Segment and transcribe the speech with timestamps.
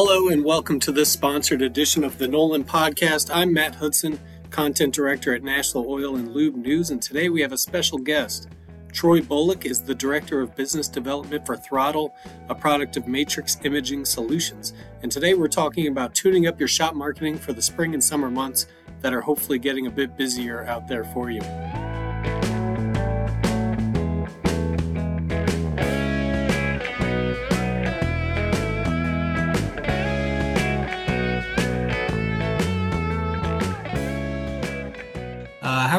[0.00, 3.34] Hello, and welcome to this sponsored edition of the NOLN Podcast.
[3.34, 7.50] I'm Matt Hudson, Content Director at National Oil and Lube News, and today we have
[7.50, 8.46] a special guest.
[8.92, 12.14] Troy Bullock is the Director of Business Development for Throttle,
[12.48, 14.72] a product of Matrix Imaging Solutions.
[15.02, 18.30] And today we're talking about tuning up your shop marketing for the spring and summer
[18.30, 18.68] months
[19.00, 21.40] that are hopefully getting a bit busier out there for you.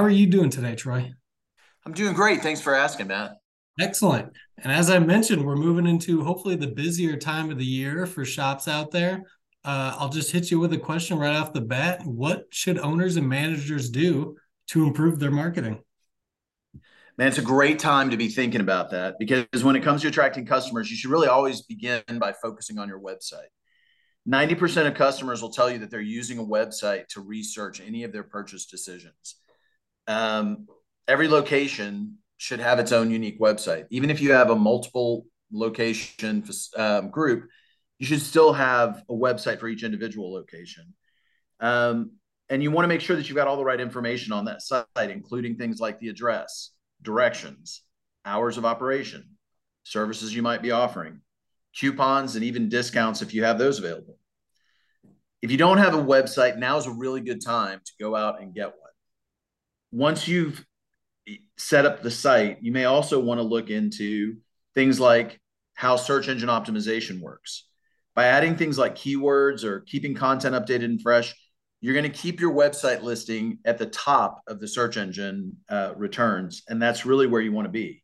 [0.10, 1.12] Are you doing today, Troy?
[1.86, 2.42] I'm doing great.
[2.42, 3.38] Thanks for asking, Matt.
[3.80, 4.34] Excellent.
[4.58, 8.26] And as I mentioned, we're moving into hopefully the busier time of the year for
[8.26, 9.22] shops out there.
[9.64, 12.02] Uh, I'll just hit you with a question right off the bat.
[12.06, 14.36] What should owners and managers do
[14.70, 15.80] to improve their marketing?
[17.20, 20.08] Man, it's a great time to be thinking about that because when it comes to
[20.08, 23.50] attracting customers, you should really always begin by focusing on your website.
[24.28, 28.12] 90% of customers will tell you that they're using a website to research any of
[28.12, 29.36] their purchase decisions.
[30.08, 30.68] Um,
[31.08, 33.86] every location should have its own unique website.
[33.90, 36.44] Even if you have a multiple location
[36.78, 37.50] um, group,
[37.98, 40.94] you should still have a website for each individual location.
[41.60, 42.12] Um,
[42.50, 44.62] and you want to make sure that you've got all the right information on that
[44.62, 47.84] site, including things like the address, directions,
[48.26, 49.26] hours of operation,
[49.84, 51.22] services you might be offering,
[51.76, 54.18] coupons, and even discounts if you have those available.
[55.42, 58.42] If you don't have a website, now is a really good time to go out
[58.42, 58.89] and get one.
[59.92, 60.66] Once you've
[61.58, 64.38] set up the site, you may also want to look into
[64.76, 65.40] things like
[65.74, 67.66] how search engine optimization works.
[68.16, 71.34] By adding things like keywords or keeping content updated and fresh,
[71.82, 75.94] you're going to keep your website listing at the top of the search engine uh,
[75.96, 76.64] returns.
[76.68, 78.04] And that's really where you want to be.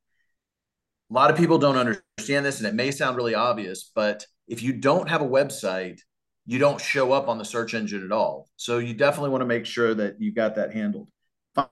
[1.12, 4.64] A lot of people don't understand this, and it may sound really obvious, but if
[4.64, 6.00] you don't have a website,
[6.46, 8.48] you don't show up on the search engine at all.
[8.56, 11.10] So you definitely want to make sure that you got that handled.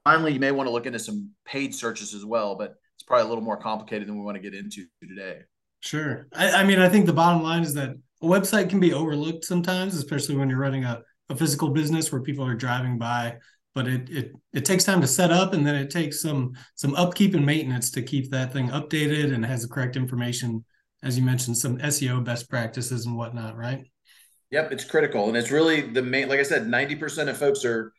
[0.05, 3.25] Finally, you may want to look into some paid searches as well, but it's probably
[3.25, 5.41] a little more complicated than we want to get into today.
[5.81, 6.27] Sure.
[6.33, 7.89] I, I mean, I think the bottom line is that
[8.21, 12.21] a website can be overlooked sometimes, especially when you're running a, a physical business where
[12.21, 13.35] people are driving by.
[13.75, 16.93] But it, it it takes time to set up, and then it takes some some
[16.93, 20.63] upkeep and maintenance to keep that thing updated and has the correct information,
[21.01, 23.83] as you mentioned, some SEO best practices and whatnot, right?
[24.51, 26.29] Yep, it's critical, and it's really the main.
[26.29, 27.91] Like I said, ninety percent of folks are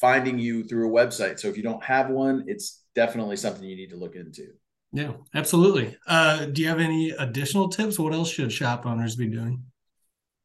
[0.00, 1.38] finding you through a website.
[1.38, 4.48] So if you don't have one, it's definitely something you need to look into.
[4.92, 5.96] Yeah, absolutely.
[6.06, 7.98] Uh, do you have any additional tips?
[7.98, 9.62] What else should shop owners be doing?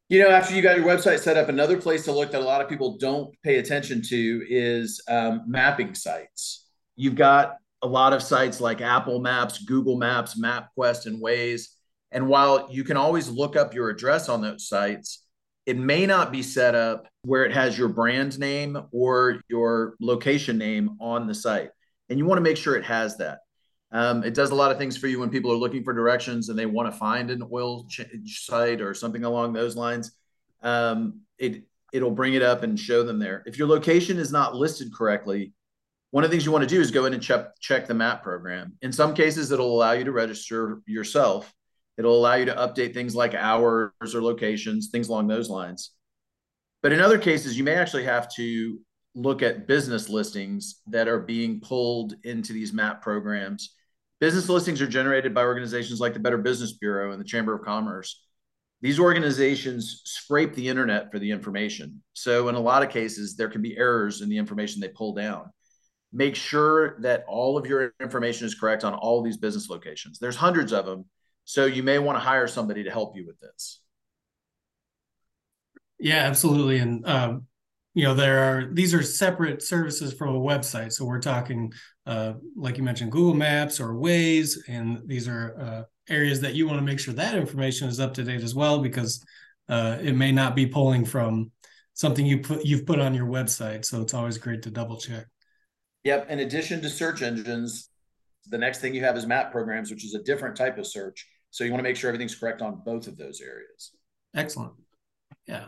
[0.09, 2.43] You know, after you got your website set up, another place to look that a
[2.43, 6.67] lot of people don't pay attention to is um, mapping sites.
[6.97, 11.69] You've got a lot of sites like Apple Maps, Google Maps, MapQuest, and Waze.
[12.11, 15.23] And while you can always look up your address on those sites,
[15.71, 20.57] it may not be set up where it has your brand name or your location
[20.57, 21.69] name on the site.
[22.09, 23.39] And you want to make sure it has that.
[23.89, 26.49] Um, it does a lot of things for you when people are looking for directions
[26.49, 30.11] and they want to find an oil change site or something along those lines.
[30.61, 33.41] Um, it it'll bring it up and show them there.
[33.45, 35.53] If your location is not listed correctly,
[36.09, 37.93] one of the things you want to do is go in and check check the
[37.93, 38.73] map program.
[38.81, 41.53] In some cases, it'll allow you to register yourself.
[42.01, 45.91] It'll allow you to update things like hours or locations, things along those lines.
[46.81, 48.79] But in other cases, you may actually have to
[49.13, 53.75] look at business listings that are being pulled into these map programs.
[54.19, 57.61] Business listings are generated by organizations like the Better Business Bureau and the Chamber of
[57.61, 58.23] Commerce.
[58.81, 62.01] These organizations scrape the internet for the information.
[62.13, 65.13] So, in a lot of cases, there can be errors in the information they pull
[65.13, 65.51] down.
[66.11, 70.17] Make sure that all of your information is correct on all these business locations.
[70.17, 71.05] There's hundreds of them.
[71.51, 73.81] So, you may want to hire somebody to help you with this.
[75.99, 76.77] Yeah, absolutely.
[76.77, 77.47] And um,
[77.93, 80.93] you know there are these are separate services from a website.
[80.93, 81.73] So we're talking
[82.05, 85.83] uh, like you mentioned google maps or waze and these are uh,
[86.13, 88.79] areas that you want to make sure that information is up to date as well
[88.79, 89.21] because
[89.67, 91.51] uh, it may not be pulling from
[91.93, 93.83] something you put you've put on your website.
[93.83, 95.25] So it's always great to double check.
[96.05, 96.29] Yep.
[96.29, 97.89] In addition to search engines
[98.47, 101.27] the next thing you have is map programs which is a different type of search
[101.51, 103.91] so you want to make sure everything's correct on both of those areas
[104.35, 104.73] excellent
[105.47, 105.67] yeah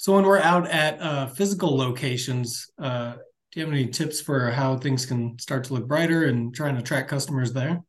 [0.00, 3.16] so when we're out at uh, physical locations, uh,
[3.52, 6.72] do you have any tips for how things can start to look brighter and trying
[6.72, 7.82] to attract customers there?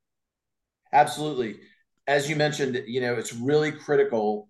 [0.92, 1.62] Absolutely.
[2.08, 4.50] As you mentioned, you know, it's really critical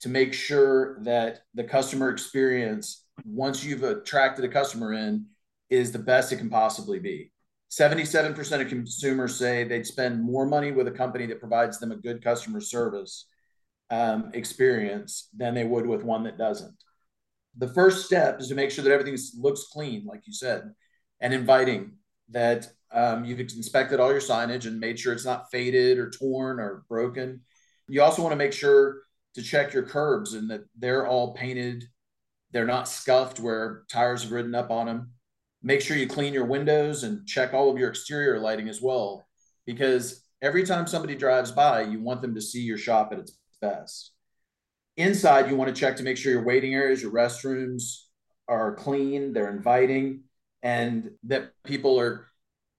[0.00, 5.26] to make sure that the customer experience, once you've attracted a customer in,
[5.68, 7.30] is the best it can possibly be.
[7.72, 11.96] 77% of consumers say they'd spend more money with a company that provides them a
[11.96, 13.26] good customer service
[13.90, 16.76] um, experience than they would with one that doesn't.
[17.56, 20.70] The first step is to make sure that everything looks clean, like you said,
[21.20, 21.92] and inviting.
[22.28, 26.60] That um, you've inspected all your signage and made sure it's not faded or torn
[26.60, 27.40] or broken.
[27.88, 29.00] You also want to make sure
[29.34, 31.84] to check your curbs and that they're all painted.
[32.52, 35.12] They're not scuffed where tires have ridden up on them.
[35.62, 39.26] Make sure you clean your windows and check all of your exterior lighting as well,
[39.64, 43.38] because every time somebody drives by, you want them to see your shop at its
[43.60, 44.12] best.
[44.96, 48.06] Inside, you want to check to make sure your waiting areas, your restrooms
[48.48, 50.24] are clean, they're inviting,
[50.62, 52.26] and that people are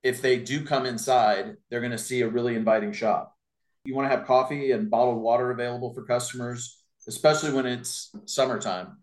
[0.04, 3.36] if they do come inside, they're going to see a really inviting shop.
[3.86, 8.98] You want to have coffee and bottled water available for customers, especially when it's summertime.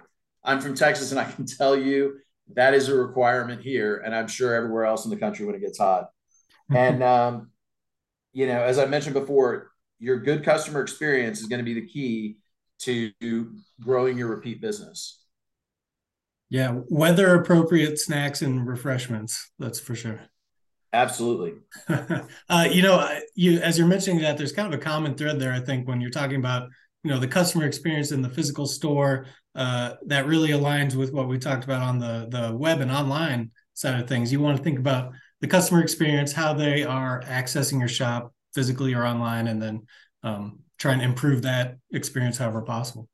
[0.44, 2.18] I'm from Texas and I can tell you
[2.54, 5.60] that is a requirement here, and I'm sure everywhere else in the country when it
[5.60, 6.10] gets hot.
[6.68, 7.50] and, um,
[8.32, 11.86] you know, as I mentioned before, your good customer experience is going to be the
[11.86, 12.36] key
[12.80, 13.12] to
[13.80, 15.22] growing your repeat business.
[16.48, 19.50] Yeah, weather appropriate snacks and refreshments.
[19.58, 20.20] That's for sure.
[20.92, 21.54] Absolutely.
[22.48, 25.52] uh, you know, you as you're mentioning that, there's kind of a common thread there.
[25.52, 26.68] I think when you're talking about
[27.02, 31.28] you know the customer experience in the physical store, uh, that really aligns with what
[31.28, 34.32] we talked about on the the web and online side of things.
[34.32, 38.94] You want to think about the customer experience, how they are accessing your shop physically
[38.94, 39.86] or online, and then
[40.22, 43.08] um, try and improve that experience however possible.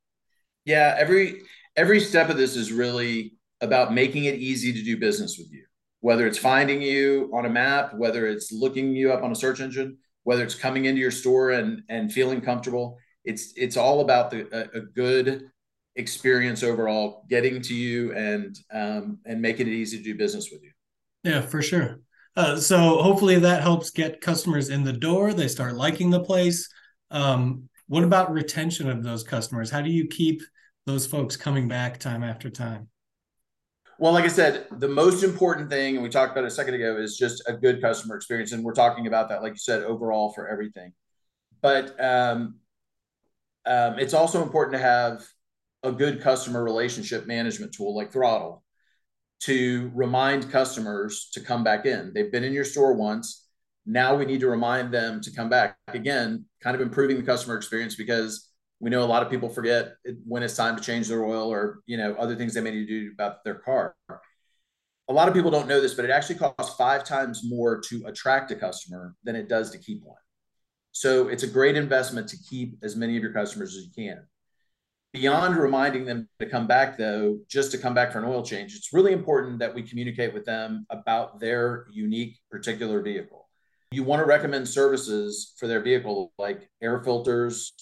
[0.65, 1.43] Yeah, every
[1.77, 5.65] every step of this is really about making it easy to do business with you
[6.07, 9.61] whether it's finding you on a map, whether it's looking you up on a search
[9.61, 12.97] engine, whether it's coming into your store and and feeling comfortable.
[13.27, 15.51] It's it's all about the a, a good
[15.97, 20.63] experience overall, getting to you and um, and making it easy to do business with
[20.63, 20.71] you.
[21.25, 22.01] Yeah, for sure.
[22.37, 25.33] Uh, so hopefully that helps get customers in the door.
[25.33, 26.69] They start liking the place.
[27.11, 29.71] Um, what about retention of those customers?
[29.71, 30.43] How do you keep
[30.87, 32.89] those folks coming back time after time?
[33.99, 36.75] Well, like I said, the most important thing, and we talked about it a second
[36.75, 38.53] ago, is just a good customer experience.
[38.53, 40.93] And we're talking about that, like you said, overall for everything.
[41.63, 42.57] But um,
[43.67, 45.25] um, it's also important to have
[45.83, 48.63] a good customer relationship management tool like Throttle
[49.41, 52.13] to remind customers to come back in.
[52.15, 53.47] They've been in your store once.
[53.85, 57.57] Now we need to remind them to come back again, kind of improving the customer
[57.57, 59.95] experience because we know a lot of people forget
[60.27, 62.87] when it's time to change their oil or you know other things they may need
[62.87, 63.95] to do about their car
[65.09, 68.05] a lot of people don't know this but it actually costs five times more to
[68.07, 70.17] attract a customer than it does to keep one
[70.97, 74.27] so it's a great investment to keep as many of your customers as you can.
[75.13, 78.75] Beyond reminding them to come back though just to come back for an oil change
[78.75, 83.49] it's really important that we communicate with them about their unique particular vehicle.
[83.93, 87.73] You want to recommend services for their vehicle like air filters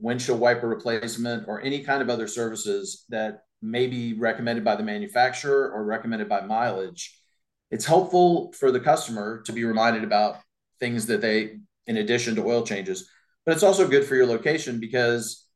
[0.00, 4.82] windshield wiper replacement, or any kind of other services that may be recommended by the
[4.82, 7.18] manufacturer or recommended by mileage,
[7.70, 10.38] it's helpful for the customer to be reminded about
[10.80, 11.58] things that they,
[11.90, 13.10] in addition to oil changes.
[13.44, 15.46] But it's also good for your location because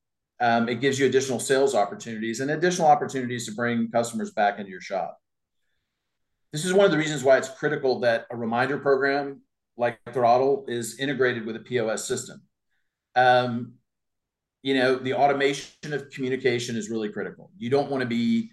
[0.40, 4.70] um, it gives you additional sales opportunities and additional opportunities to bring customers back into
[4.70, 5.16] your shop.
[6.52, 9.42] This is one of the reasons why it's critical that a reminder program
[9.76, 12.42] like Throttle is integrated with a POS system.
[13.14, 13.74] Um,
[14.62, 17.52] you know, the automation of communication is really critical.
[17.56, 18.50] You don't want to be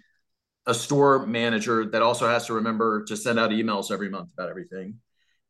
[0.66, 4.50] a store manager that also has to remember to send out emails every month about
[4.50, 4.98] everything.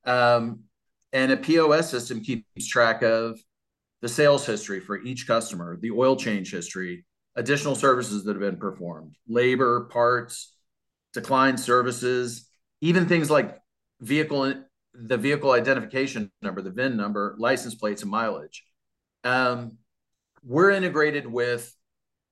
[0.07, 0.65] Um,
[1.13, 3.39] and a POS system keeps track of
[4.01, 7.05] the sales history for each customer, the oil change history,
[7.37, 10.55] additional services that have been performed, labor, parts,
[11.13, 12.49] declined services,
[12.81, 13.59] even things like
[14.01, 14.55] vehicle
[14.95, 18.65] the vehicle identification number, the VIN number, license plates, and mileage.
[19.25, 19.79] Um,
[20.45, 21.75] we're integrated with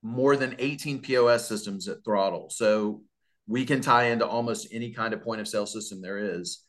[0.03, 2.49] more than 18 POS systems at Throttle.
[2.51, 3.01] So
[3.47, 6.63] we can tie into almost any kind of point of sale system there is.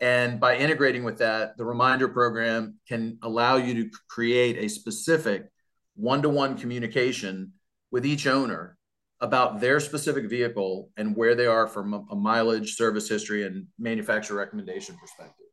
[0.00, 5.50] And by integrating with that, the reminder program can allow you to create a specific
[5.94, 7.52] one to one communication
[7.90, 8.76] with each owner
[9.20, 14.36] about their specific vehicle and where they are from a mileage, service history, and manufacturer
[14.36, 15.46] recommendation perspective.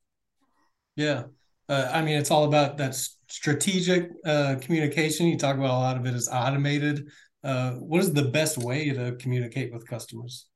[0.96, 1.24] Yeah.
[1.70, 2.96] Uh, I mean, it's all about that
[3.30, 5.28] strategic uh, communication.
[5.28, 7.10] You talk about a lot of it is automated.
[7.44, 10.48] Uh, what is the best way to communicate with customers?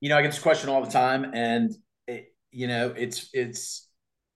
[0.00, 1.76] You know, I get this question all the time, and it,
[2.50, 3.88] you know, it's it's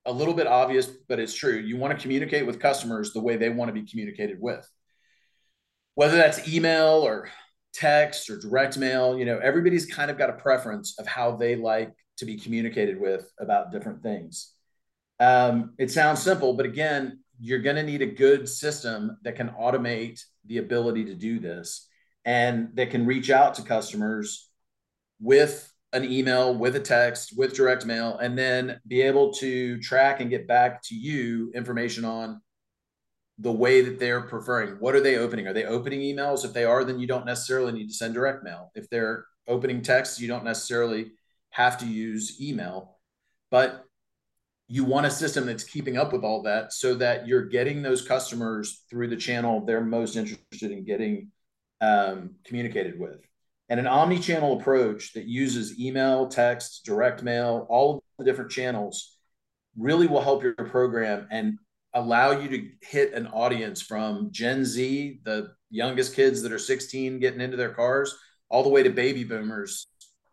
[0.07, 1.57] a little bit obvious, but it's true.
[1.57, 4.69] You want to communicate with customers the way they want to be communicated with,
[5.95, 7.29] whether that's email or
[7.73, 9.19] text or direct mail.
[9.19, 13.01] You know, everybody's kind of got a preference of how they like to be communicated
[13.01, 14.53] with about different things.
[15.19, 19.49] Um, it sounds simple, but again, you're going to need a good system that can
[19.51, 21.89] automate the ability to do this
[22.25, 24.51] and that can reach out to customers
[25.21, 30.21] with an email, with a text, with direct mail, and then be able to track
[30.21, 32.41] and get back to you information on
[33.39, 34.75] the way that they're preferring.
[34.75, 35.47] What are they opening?
[35.47, 36.45] Are they opening emails?
[36.45, 38.71] If they are, then you don't necessarily need to send direct mail.
[38.75, 41.13] If they're opening texts, you don't necessarily
[41.51, 42.99] have to use email.
[43.51, 43.85] But
[44.69, 48.07] you want a system that's keeping up with all that so that you're getting those
[48.07, 51.33] customers through the channel they're most interested in getting
[51.81, 53.19] um, communicated with.
[53.71, 58.51] And an omni channel approach that uses email, text, direct mail, all of the different
[58.51, 59.17] channels
[59.79, 61.59] really will help your program and
[61.95, 67.21] allow you to hit an audience from Gen Z, the youngest kids that are 16
[67.21, 69.87] getting into their cars, all the way to baby boomers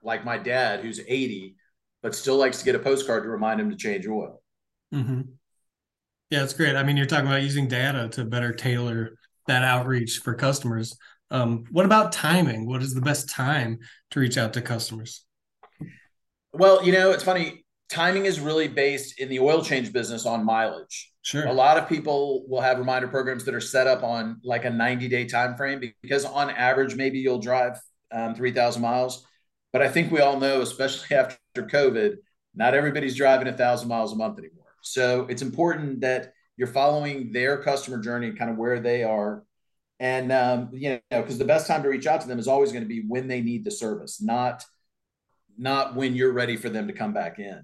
[0.03, 1.56] like my dad, who's 80
[2.01, 4.41] but still likes to get a postcard to remind him to change oil.
[4.94, 5.22] Mm-hmm.
[6.29, 6.75] Yeah, it's great.
[6.75, 9.17] I mean, you're talking about using data to better tailor
[9.48, 10.98] that outreach for customers.
[11.29, 12.67] Um, what about timing?
[12.67, 13.79] What is the best time
[14.12, 15.25] to reach out to customers?
[16.53, 17.65] Well, you know, it's funny.
[17.89, 21.12] Timing is really based in the oil change business on mileage.
[21.22, 21.46] Sure.
[21.46, 24.69] A lot of people will have reminder programs that are set up on like a
[24.69, 27.79] 90 day time frame because on average, maybe you'll drive
[28.12, 29.25] um, 3,000 miles.
[29.74, 32.15] But I think we all know, especially after COVID,
[32.55, 34.65] not everybody's driving a thousand miles a month anymore.
[34.81, 39.43] So it's important that you're following their customer journey, kind of where they are.
[40.00, 42.72] And, um, you know, because the best time to reach out to them is always
[42.72, 44.63] going to be when they need the service, not,
[45.58, 47.63] not when you're ready for them to come back in.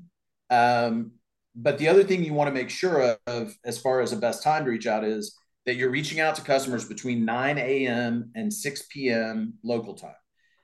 [0.49, 1.11] Um,
[1.55, 4.41] but the other thing you want to make sure of, as far as the best
[4.41, 8.31] time to reach out, is that you're reaching out to customers between 9 a.m.
[8.35, 9.53] and 6 p.m.
[9.63, 10.15] local time.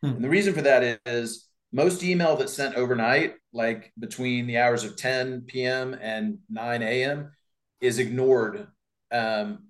[0.01, 0.07] Hmm.
[0.07, 4.83] And the reason for that is most email that's sent overnight, like between the hours
[4.83, 5.95] of 10 p.m.
[6.01, 7.31] and 9 a.m.,
[7.79, 8.67] is ignored
[9.11, 9.68] um,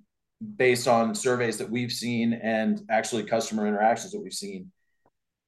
[0.56, 4.72] based on surveys that we've seen and actually customer interactions that we've seen.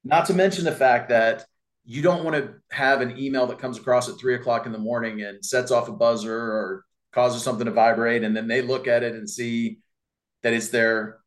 [0.03, 1.45] Not to mention the fact that
[1.85, 4.77] you don't want to have an email that comes across at three o'clock in the
[4.77, 8.87] morning and sets off a buzzer or causes something to vibrate, and then they look
[8.87, 9.79] at it and see
[10.43, 11.19] that it's their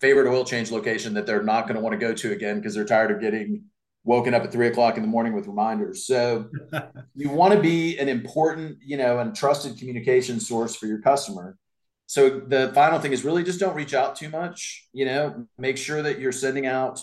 [0.00, 2.74] favorite oil change location that they're not going to want to go to again because
[2.74, 3.64] they're tired of getting
[4.04, 6.06] woken up at three o'clock in the morning with reminders.
[6.06, 6.48] So
[7.14, 11.56] you want to be an important, you know, and trusted communication source for your customer.
[12.06, 14.88] So the final thing is really just don't reach out too much.
[14.92, 17.00] You know, make sure that you're sending out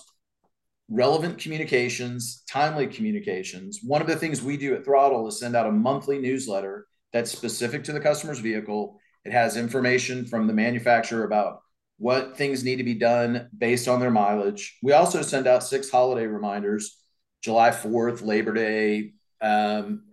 [0.89, 3.79] relevant communications, timely communications.
[3.83, 7.31] One of the things we do at Throttle is send out a monthly newsletter that's
[7.31, 8.99] specific to the customer's vehicle.
[9.25, 11.59] It has information from the manufacturer about
[11.97, 14.77] what things need to be done based on their mileage.
[14.81, 16.97] We also send out six holiday reminders
[17.41, 20.03] July 4th, Labor Day, um,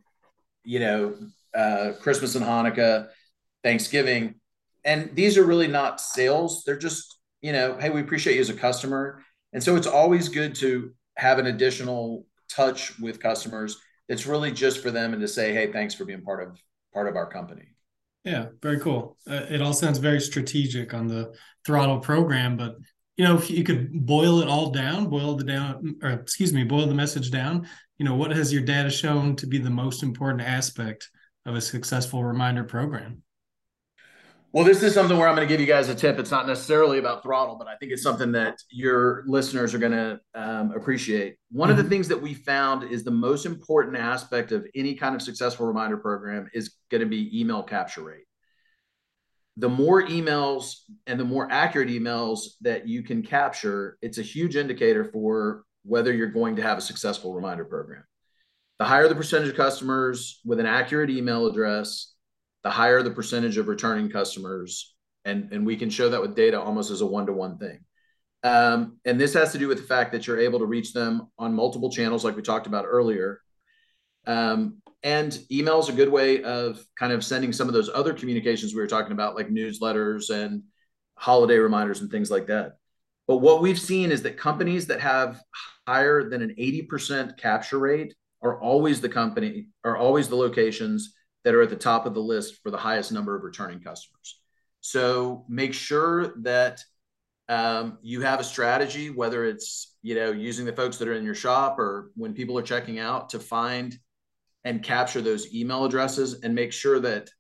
[0.64, 1.14] you know,
[1.54, 3.08] uh, Christmas and Hanukkah,
[3.62, 4.39] Thanksgiving.
[4.84, 6.62] And these are really not sales.
[6.64, 9.22] They're just, you know, hey, we appreciate you as a customer.
[9.52, 14.82] And so it's always good to have an additional touch with customers that's really just
[14.82, 16.58] for them and to say, hey, thanks for being part of
[16.92, 17.66] part of our company.
[18.24, 19.16] Yeah, very cool.
[19.28, 21.32] Uh, it all sounds very strategic on the
[21.64, 22.76] throttle program, but
[23.16, 26.64] you know, if you could boil it all down, boil the down, or excuse me,
[26.64, 27.68] boil the message down.
[27.98, 31.08] You know, what has your data shown to be the most important aspect
[31.44, 33.22] of a successful reminder program?
[34.52, 36.18] Well, this is something where I'm going to give you guys a tip.
[36.18, 39.92] It's not necessarily about throttle, but I think it's something that your listeners are going
[39.92, 41.36] to um, appreciate.
[41.52, 41.70] One mm-hmm.
[41.70, 41.90] of the mm-hmm.
[41.90, 45.98] things that we found is the most important aspect of any kind of successful reminder
[45.98, 48.24] program is going to be email capture rate.
[49.56, 54.56] The more emails and the more accurate emails that you can capture, it's a huge
[54.56, 58.02] indicator for whether you're going to have a successful reminder program.
[58.80, 62.09] The higher the percentage of customers with an accurate email address,
[62.62, 64.94] the higher the percentage of returning customers.
[65.24, 67.80] And, and we can show that with data almost as a one to one thing.
[68.42, 71.28] Um, and this has to do with the fact that you're able to reach them
[71.38, 73.40] on multiple channels, like we talked about earlier.
[74.26, 78.12] Um, and email is a good way of kind of sending some of those other
[78.12, 80.62] communications we were talking about, like newsletters and
[81.16, 82.76] holiday reminders and things like that.
[83.26, 85.40] But what we've seen is that companies that have
[85.86, 91.14] higher than an 80% capture rate are always the company, are always the locations
[91.44, 94.40] that are at the top of the list for the highest number of returning customers.
[94.80, 96.80] So make sure that
[97.48, 101.24] um, you have a strategy, whether it's you know using the folks that are in
[101.24, 103.98] your shop or when people are checking out to find
[104.64, 107.30] and capture those email addresses and make sure that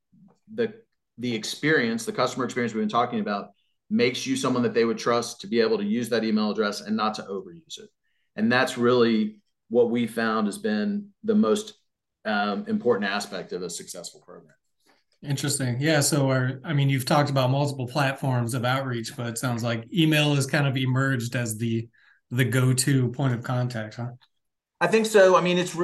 [0.52, 0.74] the
[1.18, 3.50] the experience, the customer experience we've been talking about,
[3.90, 6.80] makes you someone that they would trust to be able to use that email address
[6.80, 7.90] and not to overuse it.
[8.36, 9.36] And that's really
[9.68, 11.74] what we found has been the most
[12.24, 14.54] um, important aspect of a successful program.
[15.22, 15.78] Interesting.
[15.80, 16.00] Yeah.
[16.00, 19.86] So, our, I mean, you've talked about multiple platforms of outreach, but it sounds like
[19.92, 21.88] email has kind of emerged as the
[22.30, 24.10] the go to point of contact, huh?
[24.80, 25.36] I think so.
[25.36, 25.76] I mean, it's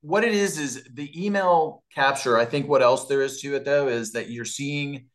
[0.00, 2.38] what it is is the email capture.
[2.38, 5.06] I think what else there is to it though is that you're seeing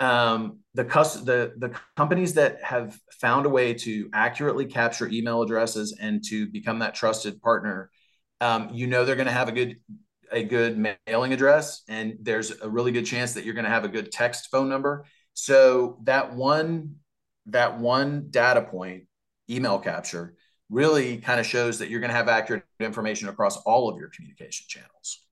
[0.00, 5.42] um, the cus- the the companies that have found a way to accurately capture email
[5.42, 7.90] addresses and to become that trusted partner.
[8.40, 9.76] Um, you know they're going to have a good
[10.30, 13.84] a good mailing address, and there's a really good chance that you're going to have
[13.84, 15.04] a good text phone number.
[15.34, 16.96] So that one
[17.46, 19.04] that one data point,
[19.48, 20.34] email capture,
[20.70, 24.10] really kind of shows that you're going to have accurate information across all of your
[24.10, 25.22] communication channels.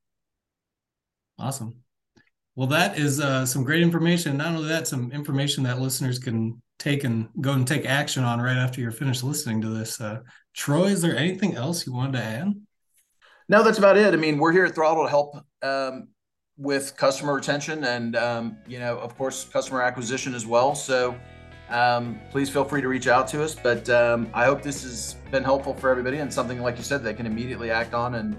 [1.38, 1.76] Awesome.
[2.54, 4.38] Well, that is uh, some great information.
[4.38, 8.40] Not only that, some information that listeners can take and go and take action on
[8.40, 10.00] right after you're finished listening to this.
[10.00, 10.20] Uh,
[10.54, 12.54] Troy, is there anything else you wanted to add?
[13.48, 14.12] No, that's about it.
[14.12, 16.08] I mean, we're here at Throttle to help um,
[16.56, 20.74] with customer retention and, um, you know, of course, customer acquisition as well.
[20.74, 21.16] So
[21.68, 23.54] um, please feel free to reach out to us.
[23.54, 27.04] But um, I hope this has been helpful for everybody and something, like you said,
[27.04, 28.36] they can immediately act on and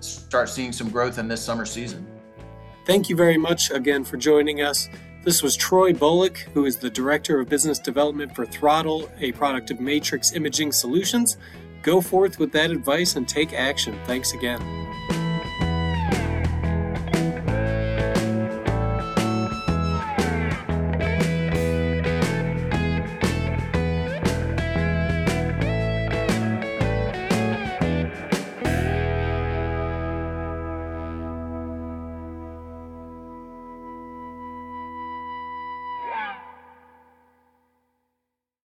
[0.00, 2.06] start seeing some growth in this summer season.
[2.86, 4.88] Thank you very much again for joining us.
[5.24, 9.70] This was Troy Bullock, who is the Director of Business Development for Throttle, a product
[9.70, 11.36] of Matrix Imaging Solutions.
[11.82, 13.98] Go forth with that advice and take action.
[14.04, 14.60] Thanks again.